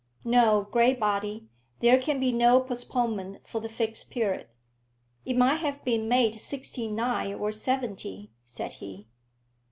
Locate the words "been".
5.85-6.07